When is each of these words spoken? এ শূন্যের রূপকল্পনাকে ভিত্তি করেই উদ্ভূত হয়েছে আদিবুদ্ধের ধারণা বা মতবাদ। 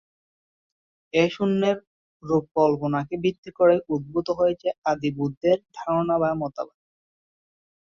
এ 1.13 1.23
শূন্যের 1.31 1.77
রূপকল্পনাকে 2.23 3.15
ভিত্তি 3.23 3.49
করেই 3.57 3.81
উদ্ভূত 3.89 4.27
হয়েছে 4.39 4.67
আদিবুদ্ধের 4.85 5.57
ধারণা 5.77 6.15
বা 6.21 6.29
মতবাদ। 6.41 6.77